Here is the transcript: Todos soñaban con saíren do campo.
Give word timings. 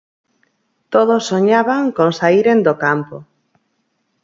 Todos 0.93 1.21
soñaban 1.31 1.83
con 1.97 2.09
saíren 2.19 2.59
do 2.67 2.73
campo. 2.83 3.17